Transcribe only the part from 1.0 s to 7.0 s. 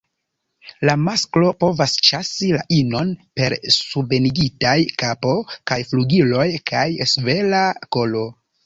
masklo povas ĉasi la inon per subenigitaj kapo kaj flugiloj kaj